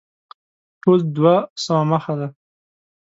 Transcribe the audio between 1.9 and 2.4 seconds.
مخه دی.